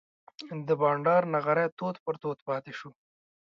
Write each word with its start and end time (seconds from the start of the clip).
د 0.67 0.69
بانډار 0.81 1.23
نغری 1.35 1.67
تود 1.77 1.95
پر 2.03 2.15
تود 2.21 2.37
پاتې 2.47 2.71
شو. 2.79 2.89